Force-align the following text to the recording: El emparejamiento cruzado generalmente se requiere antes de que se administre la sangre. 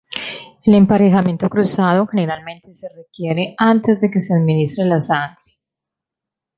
El 0.65 0.73
emparejamiento 0.73 1.47
cruzado 1.47 2.07
generalmente 2.07 2.73
se 2.73 2.89
requiere 2.89 3.53
antes 3.59 4.01
de 4.01 4.09
que 4.09 4.19
se 4.19 4.33
administre 4.33 4.83
la 4.85 4.99
sangre. 4.99 5.37